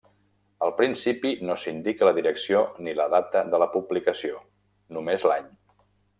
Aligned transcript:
Al 0.67 0.71
principi 0.77 1.33
no 1.49 1.57
s'indica 1.63 2.07
la 2.09 2.13
direcció 2.19 2.63
ni 2.87 2.97
la 3.01 3.07
data 3.17 3.45
de 3.53 3.61
publicació, 3.77 4.43
només 4.99 5.29
l'any. 5.31 5.49